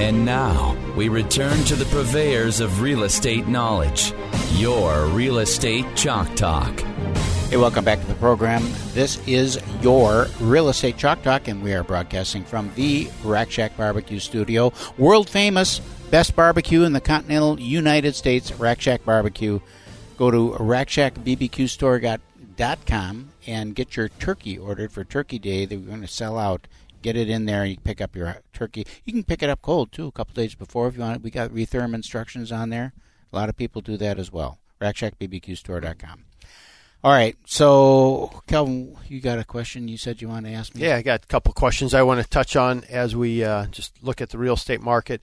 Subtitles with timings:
[0.00, 4.14] And now we return to the purveyors of real estate knowledge,
[4.54, 6.80] your Real Estate Chalk Talk.
[7.50, 8.62] Hey, welcome back to the program.
[8.94, 13.76] This is your Real Estate Chalk Talk, and we are broadcasting from the Rack Shack
[13.76, 14.72] Barbecue Studio.
[14.96, 19.60] World famous, best barbecue in the continental United States, Rack Shack Barbecue.
[20.16, 25.66] Go to rackshackbbqstore.com and get your turkey ordered for Turkey Day.
[25.66, 26.66] They're going to sell out.
[27.02, 28.86] Get it in there and you pick up your turkey.
[29.04, 31.22] You can pick it up cold too, a couple days before if you want.
[31.22, 32.92] We got retherm instructions on there.
[33.32, 34.58] A lot of people do that as well.
[34.80, 36.24] rackshackbbqstore.com.
[37.02, 40.82] All right, so Kelvin, you got a question you said you want to ask me?
[40.82, 44.02] Yeah, I got a couple questions I want to touch on as we uh, just
[44.02, 45.22] look at the real estate market.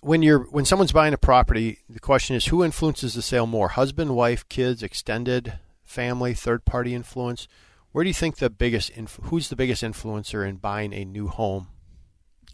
[0.00, 3.68] When you're when someone's buying a property, the question is who influences the sale more?
[3.68, 7.48] Husband, wife, kids, extended family, third party influence.
[7.92, 11.28] Where do you think the biggest inf- who's the biggest influencer in buying a new
[11.28, 11.68] home?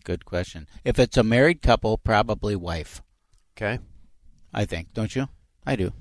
[0.04, 0.66] Good question.
[0.84, 3.02] If it's a married couple, probably wife.
[3.56, 3.78] Okay.
[4.52, 5.28] I think, don't you?
[5.66, 5.92] I do.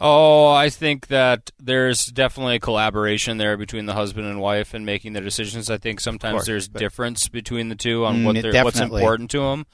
[0.00, 4.84] Oh, I think that there's definitely a collaboration there between the husband and wife and
[4.84, 5.70] making their decisions.
[5.70, 9.30] I think sometimes course, there's difference between the two on Mm, what they're, what's important
[9.32, 9.66] to them.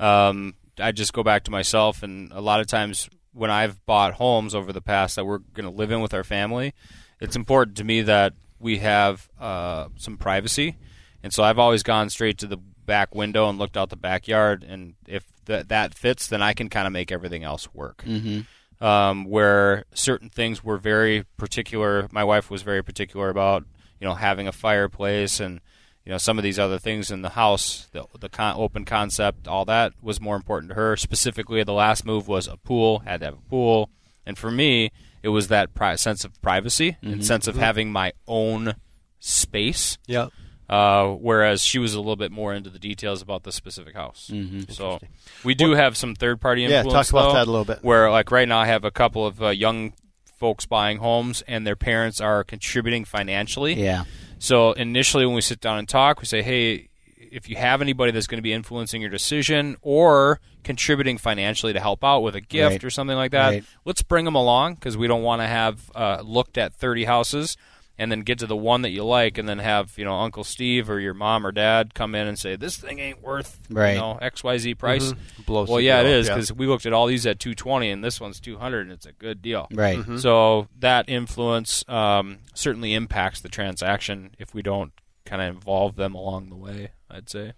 [0.00, 4.14] Um, I just go back to myself, and a lot of times when I've bought
[4.14, 6.74] homes over the past that we're going to live in with our family,
[7.20, 10.76] it's important to me that we have uh, some privacy,
[11.22, 14.64] and so I've always gone straight to the back window and looked out the backyard,
[14.66, 18.84] and if that that fits, then I can kind of make everything else work Mm-hmm.
[18.84, 22.08] um, where certain things were very particular.
[22.12, 23.64] My wife was very particular about,
[24.00, 25.60] you know, having a fireplace and,
[26.04, 29.46] you know, some of these other things in the house, the, the con- open concept,
[29.48, 30.96] all that was more important to her.
[30.96, 33.90] Specifically, the last move was a pool, had to have a pool.
[34.26, 34.92] And for me,
[35.22, 38.74] it was that pri- sense of privacy and sense of having my own
[39.18, 39.98] space.
[40.06, 40.28] Yeah.
[40.68, 44.30] Uh, whereas she was a little bit more into the details about the specific house.
[44.32, 44.70] Mhm.
[44.72, 45.00] So
[45.42, 46.86] we do have some third party influence.
[46.86, 47.80] Yeah, talk about though, that a little bit.
[47.82, 49.94] Where like right now I have a couple of uh, young
[50.38, 53.74] folks buying homes and their parents are contributing financially.
[53.74, 54.04] Yeah.
[54.38, 56.88] So initially when we sit down and talk, we say, hey,
[57.30, 61.80] if you have anybody that's going to be influencing your decision or contributing financially to
[61.80, 62.84] help out with a gift Right.
[62.84, 63.64] or something like that, Right.
[63.84, 67.56] let's bring them along because we don't want to have uh, looked at 30 houses
[67.98, 70.42] and then get to the one that you like and then have you know Uncle
[70.42, 73.92] Steve or your mom or dad come in and say this thing ain't worth Right.
[73.92, 75.12] you know X Y Z price.
[75.44, 76.34] Blows Well, yeah, it is deal up, is yeah.
[76.34, 79.12] because we looked at all these at 220 and this one's 200 and it's a
[79.12, 79.68] good deal.
[79.70, 79.98] Right.
[79.98, 80.16] Mm-hmm.
[80.16, 84.92] So that influence um, certainly impacts the transaction if we don't
[85.30, 86.90] kind of involve them along the way.
[87.10, 87.52] I'd say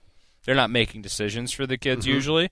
[0.44, 2.14] they're not making decisions for the kids Mm-hmm.
[2.14, 2.50] usually,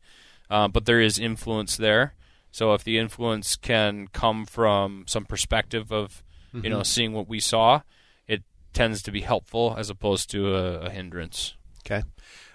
[0.48, 2.14] uh, but there is influence there.
[2.53, 6.22] So if the influence can come from some perspective of
[6.53, 6.70] you Mm-hmm.
[6.70, 7.82] know seeing what we saw,
[8.26, 8.42] it
[8.72, 11.54] tends to be helpful as opposed to a, a hindrance.
[11.87, 12.02] Okay.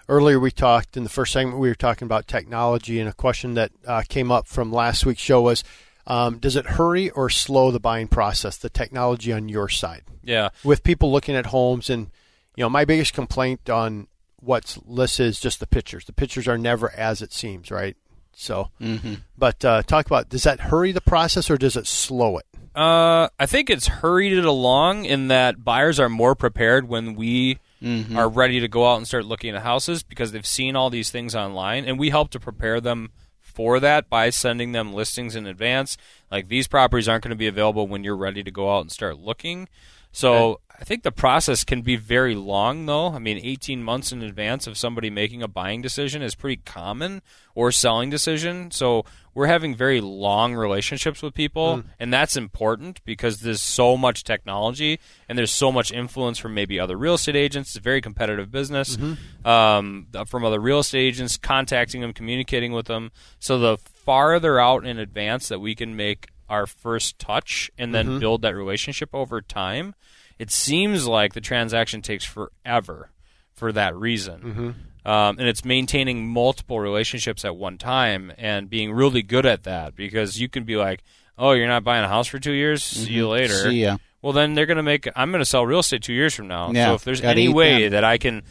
[0.08, 3.54] Earlier, we talked in the first segment, we were talking about technology, and a question
[3.54, 5.64] that uh, came up from last week's show was
[6.06, 10.02] um, Does it hurry or slow the buying process, the technology on your side?
[10.22, 12.10] Yeah, With people looking at homes, and,
[12.56, 14.08] you know, my biggest complaint on
[14.40, 16.04] what's listed is just the pictures.
[16.06, 17.96] The pictures are never as it seems, right?
[18.32, 19.14] So, Mm-hmm.
[19.38, 22.46] but uh, talk about does that hurry the process or does it slow it?
[22.74, 27.58] Uh, I think it's hurried it along in that buyers are more prepared when we
[27.82, 28.16] Mm-hmm.
[28.16, 31.10] are ready to go out and start looking at houses because they've seen all these
[31.10, 35.46] things online, and we help to prepare them for that by sending them listings in
[35.46, 35.98] advance.
[36.30, 38.90] Like these properties aren't going to be available when you're ready to go out and
[38.90, 39.68] start looking.
[40.16, 43.08] So I think the process can be very long, though.
[43.12, 47.20] I mean, 18 months in advance of somebody making a buying decision is pretty common,
[47.54, 48.70] or selling decision.
[48.70, 49.04] So
[49.34, 54.98] we're having very long relationships with people, and that's important because there's so much technology
[55.28, 57.70] and there's so much influence from maybe other real estate agents.
[57.70, 58.96] It's a very competitive business.
[59.44, 63.12] Um, from other real estate agents, contacting them, communicating with them.
[63.38, 68.18] So the farther out in advance that we can make our first touch and then
[68.18, 69.94] build that relationship over time,
[70.38, 73.10] it seems like the transaction takes forever
[73.54, 74.74] for that reason.
[75.04, 79.94] Um, and it's maintaining multiple relationships at one time and being really good at that
[79.94, 81.02] because you can be like,
[81.38, 82.82] oh, you're not buying a house for two years?
[82.82, 83.54] See you later.
[83.54, 83.70] Mm-hmm.
[83.70, 83.96] See ya.
[84.22, 85.08] Well, then they're going to make.
[85.14, 86.72] I'm going to sell real estate two years from now.
[86.72, 87.92] Yeah, so if there's any way them.
[87.92, 88.42] that I can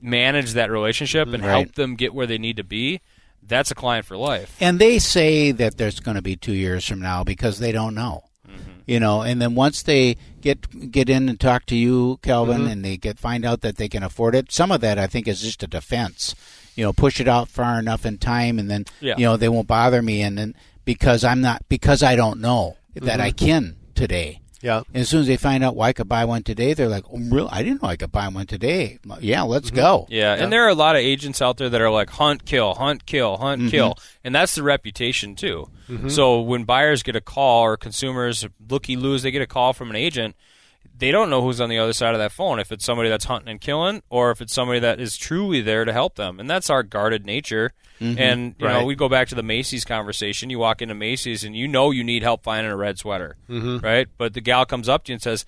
[0.00, 1.50] manage that relationship and Right.
[1.50, 3.00] help them get where they need to be,
[3.48, 4.56] that's a client for life.
[4.60, 7.94] And they say that there's going to be two years from now because they don't
[7.94, 8.24] know.
[8.46, 8.70] Mm-hmm.
[8.86, 12.66] You know, and then once they get get in and talk to you, Calvin, mm-hmm.
[12.68, 15.28] and they get find out that they can afford it, some of that I think
[15.28, 16.34] is just a defense.
[16.74, 19.16] You know, push it out far enough in time, and then Yeah.
[19.18, 20.54] you know they won't bother me, and then
[20.84, 23.46] because I'm not because I don't know that I mm-hmm.
[23.46, 24.40] can today.
[24.60, 24.78] Yeah.
[24.92, 27.04] And as soon as they find out, well, I could buy one today, they're like,
[27.12, 27.48] oh, really?
[27.52, 28.98] I didn't know I could buy one today.
[29.20, 30.06] Yeah, let's go.
[30.10, 32.74] Yeah, and there are a lot of agents out there that are like hunt, kill,
[32.74, 33.70] hunt, kill, hunt, Mm-hmm.
[33.70, 35.68] kill, and that's the reputation too.
[36.08, 39.88] So when buyers get a call or consumers looky loos, they get a call from
[39.90, 40.36] an agent.
[40.98, 42.58] They don't know who's on the other side of that phone.
[42.58, 45.84] If it's somebody that's hunting and killing, or if it's somebody that is truly there
[45.84, 47.72] to help them, and that's our guarded nature.
[48.00, 48.18] Mm-hmm.
[48.18, 50.50] And you know, we go back to the Macy's conversation.
[50.50, 53.78] You walk into Macy's and you know you need help finding a red sweater, Mm-hmm.
[53.84, 54.08] right?
[54.18, 55.44] But the gal comes up to you and says,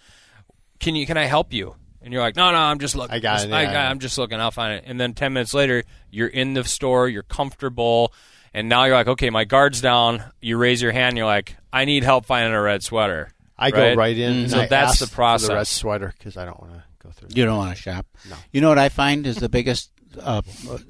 [0.78, 1.06] "Can you?
[1.06, 3.14] Can I help you?" And you're like, "No, no, I'm just looking.
[3.14, 3.90] I got it, I, yeah, yeah.
[3.90, 4.40] I'm just looking.
[4.40, 7.08] I'll find it." And then ten minutes later, you're in the store.
[7.08, 8.12] You're comfortable,
[8.54, 11.16] and now you're like, "Okay, my guard's down." You raise your hand.
[11.16, 14.32] You're like, "I need help finding a red sweater." I go right in.
[14.32, 14.42] Mm-hmm.
[14.42, 15.50] and So I that's ask the for the process.
[15.50, 17.28] red sweater because I don't want to go through.
[17.34, 18.06] You don't want to shop.
[18.28, 18.36] No.
[18.52, 19.90] You know what I find is the biggest
[20.20, 20.42] uh,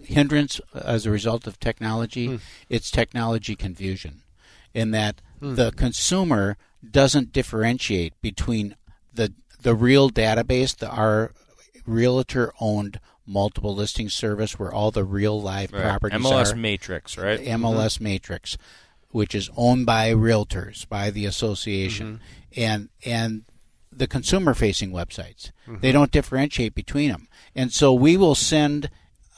[0.02, 2.26] hindrance as a result of technology?
[2.26, 2.36] Hmm.
[2.68, 4.22] It's technology confusion.
[4.72, 5.56] In that hmm.
[5.56, 6.56] the consumer
[6.88, 8.76] doesn't differentiate between
[9.12, 9.32] the
[9.62, 11.32] the real database, the our
[11.86, 15.82] realtor owned multiple listing service where all the real live Right.
[15.82, 16.54] properties MLS are.
[16.54, 17.40] MLS matrix, right?
[17.40, 18.04] MLS mm-hmm.
[18.04, 18.58] Matrix,
[19.10, 22.20] which is owned by realtors by the association,
[22.54, 22.60] mm-hmm.
[22.60, 23.44] and and
[23.92, 25.50] the consumer facing websites.
[25.66, 25.80] Mm-hmm.
[25.80, 28.90] They don't differentiate between them, and so we will send.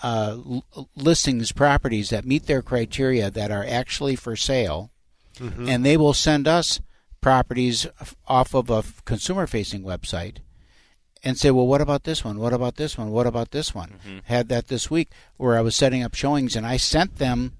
[0.05, 0.37] Uh,
[0.75, 4.91] l- listings properties that meet their criteria that are actually for sale,
[5.37, 5.69] mm-hmm.
[5.69, 6.81] and they will send us
[7.21, 7.87] properties
[8.27, 10.39] off of a consumer facing website
[11.23, 12.39] and say, well, what about this one?
[12.39, 13.11] What about this one?
[13.11, 14.23] What about this one?
[14.25, 17.53] Had that this week where I was setting up showings and I sent them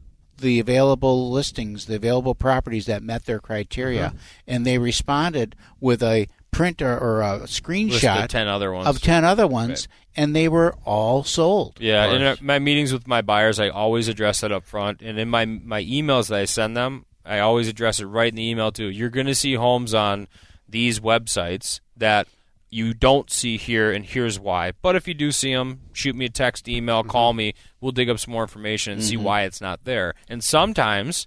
[0.43, 4.13] the available listings, the available properties that met their criteria,
[4.47, 8.87] and they responded with a print or, or a screenshot of ten other ones.
[8.87, 11.79] of 10 other ones, and they were all sold.
[11.81, 15.19] Yeah, in uh, my meetings with my buyers, I always address that up front, and
[15.19, 18.49] in my my emails that I send them, I always address it right in the
[18.49, 18.91] email too.
[18.91, 20.29] You're going to see homes on
[20.69, 22.27] these websites that
[22.73, 24.73] you don't see here, and here's why.
[24.81, 27.55] But if you do see them, shoot me a text, email, call me.
[27.81, 30.15] We'll dig up some more information and see why it's not there.
[30.29, 31.27] And sometimes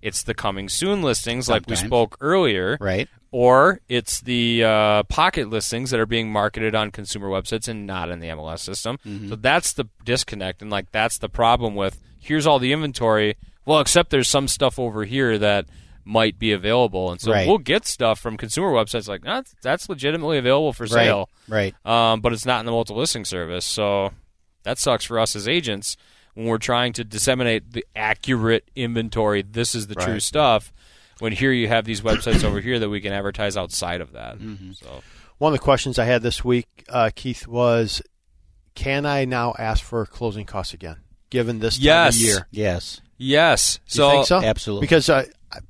[0.00, 3.08] it's the coming soon listings, like we spoke earlier, Right.
[3.30, 8.08] or it's the uh, pocket listings that are being marketed on consumer websites and not
[8.10, 8.98] in the MLS system.
[9.06, 9.28] Mm-hmm.
[9.28, 13.36] So that's the disconnect, and like that's the problem with here's all the inventory.
[13.66, 15.66] Well, except there's some stuff over here that
[16.06, 17.46] might be available, and so Right.
[17.48, 21.74] we'll get stuff from consumer websites like that's that's legitimately available for sale, Right.
[21.84, 23.64] um, but it's not in the multiple listing service.
[23.66, 24.12] So
[24.62, 25.96] that sucks for us as agents
[26.34, 29.42] when we're trying to disseminate the accurate inventory.
[29.42, 30.72] This is the true stuff.
[31.18, 34.38] When here you have these websites over here that we can advertise outside of that.
[34.38, 34.72] Mm-hmm.
[34.72, 35.02] So
[35.38, 38.02] One of the questions I had this week, uh, Keith, was,
[38.74, 40.96] can I now ask for closing costs again,
[41.30, 42.16] given this time Yes.
[42.16, 42.46] of year?
[42.50, 43.00] Yes.
[43.16, 44.42] yes, so you think so?
[44.42, 44.84] Absolutely.
[44.84, 45.24] Because uh,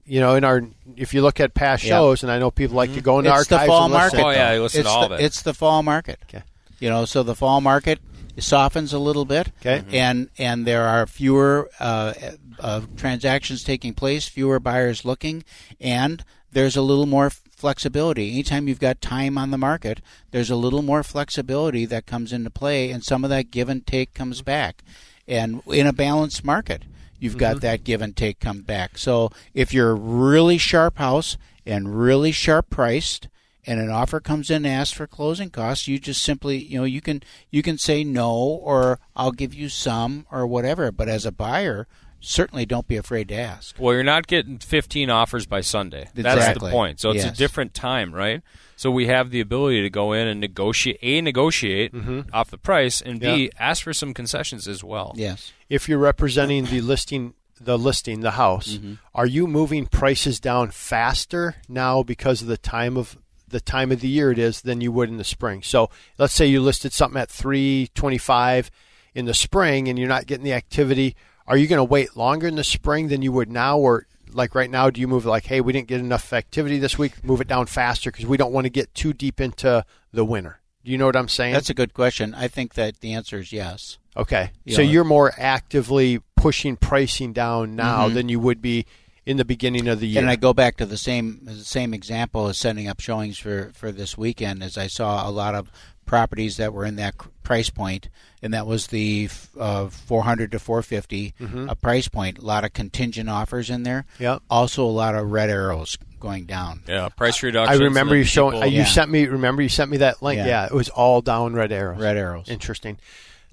[0.04, 0.62] you know, in our
[0.96, 1.90] if you look at past Yeah.
[1.96, 4.18] shows, and I know people like to go into it's the archives fall and listen.
[4.18, 4.26] market.
[4.26, 4.54] Oh, yeah, though.
[4.56, 5.24] you listen it's to all the, of it.
[5.24, 6.18] It's the fall market.
[6.24, 6.42] Okay.
[6.78, 8.00] You know, so the fall market
[8.38, 9.50] softens a little bit.
[9.60, 9.82] Okay.
[9.92, 12.12] And and there are fewer uh,
[12.60, 15.44] uh, transactions taking place, fewer buyers looking,
[15.80, 18.32] and there's a little more flexibility.
[18.32, 20.00] Anytime you've got time on the market,
[20.30, 23.86] there's a little more flexibility that comes into play, and some of that give and
[23.86, 24.82] take comes back.
[25.26, 26.84] And in a balanced market,
[27.18, 27.40] you've mm-hmm.
[27.40, 28.98] got that give and take come back.
[28.98, 33.28] So if you're a really sharp house and really sharp priced,
[33.66, 36.84] and an offer comes in and asks for closing costs, you just simply, you know,
[36.84, 40.92] you can you can say no or I'll give you some or whatever.
[40.92, 41.88] But as a buyer,
[42.20, 43.76] certainly don't be afraid to ask.
[43.78, 46.08] well, you're not getting 15 offers by Sunday.
[46.14, 47.00] That's the point.
[47.00, 48.42] So it's a different time, right?
[48.76, 51.92] So we have the ability to go in and negotiate, a negotiate
[52.32, 55.12] off the price, and b ask for some concessions as well.
[55.16, 55.52] Yes.
[55.68, 58.94] If you're representing the listing, the listing, the house, Mm-hmm.
[59.14, 63.16] are you moving prices down faster now because of the time of
[63.48, 65.62] the time of the year it is than you would in the spring?
[65.62, 68.70] So let's say you listed something at three twenty five
[69.14, 71.16] in the spring, and you're not getting the activity.
[71.48, 74.54] Are you going to wait longer in the spring than you would now, or like
[74.54, 77.40] right now, do you move like, hey, we didn't get enough activity this week, move
[77.40, 80.60] it down faster because we don't want to get too deep into the winter?
[80.84, 81.52] Do you know what I'm saying?
[81.52, 82.34] That's a good question.
[82.34, 83.98] I think that the answer is yes.
[84.16, 84.50] Okay.
[84.64, 88.86] You so know, you're more actively pushing pricing down now than you would be
[89.26, 90.20] in the beginning of the year.
[90.20, 90.28] Mm-hmm.
[90.28, 93.72] And I go back to the same the same example as setting up showings for
[93.74, 95.70] for this weekend, as I saw a lot of
[96.06, 98.08] properties that were in that price point,
[98.42, 101.68] and that was the uh, 400 to 450 Mm-hmm.
[101.68, 102.38] a price point.
[102.38, 104.04] A lot of contingent offers in there.
[104.18, 104.42] Yep.
[104.50, 106.82] Also, a lot of red arrows going down.
[106.88, 107.80] Yeah, price reduction.
[107.80, 108.60] I remember you showing.
[108.60, 108.84] uh, you Yeah.
[108.84, 109.26] sent me.
[109.26, 110.38] Remember you sent me that link.
[110.38, 110.46] Yeah.
[110.46, 112.00] Yeah, it was all down red arrows.
[112.00, 112.48] Red arrows.
[112.48, 112.98] Interesting.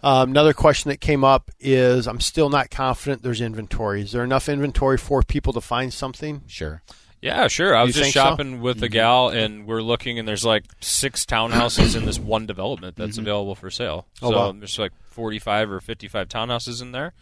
[0.02, 4.02] Um, another question that came up is: I'm still not confident there's inventory.
[4.02, 6.42] Is there enough inventory for people to find something?
[6.48, 6.82] Sure.
[7.24, 7.74] Yeah, sure.
[7.74, 8.20] I was just think so?
[8.20, 8.30] Mm-hmm.
[8.30, 12.46] shopping with a gal, and we're looking, and there's like six townhouses in this one
[12.46, 14.06] development that's available for sale.
[14.22, 14.52] Oh, so wow.
[14.52, 17.14] there's like 45 or 55 townhouses in there,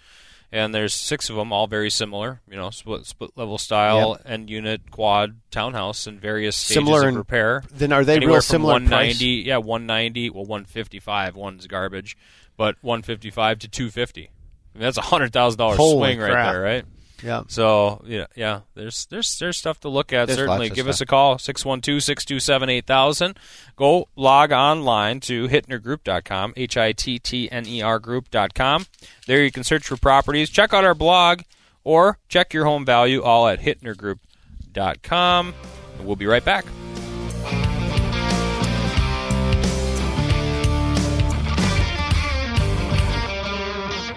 [0.51, 2.41] and there's six of them, all very similar.
[2.49, 7.09] You know, split split level style, end unit, quad townhouse, in various stages Similar of
[7.09, 7.63] in- repair.
[7.71, 10.31] Then are they Anywhere real similar in 190, yeah, 190.
[10.31, 11.35] Well, 155.
[11.35, 12.17] One's garbage,
[12.57, 14.21] but 155 to 250.
[14.23, 16.85] I mean, that's a hundred thousand dollar Holy swing right there, right?
[17.23, 17.43] Yeah.
[17.47, 18.61] So yeah, yeah.
[18.73, 20.27] There's there's there's stuff to look at.
[20.27, 20.89] There's certainly, give stuff.
[20.89, 23.37] us a call 612-627-8000.
[23.75, 28.85] Go log online to hittnergroup.com, h i t t n e r group.com.
[29.27, 30.49] There you can search for properties.
[30.49, 31.41] Check out our blog
[31.83, 35.53] or check your home value all at hittnergroup.com.
[35.97, 36.65] And we'll be right back.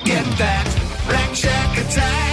[0.04, 2.23] Get that Rack Shack attack.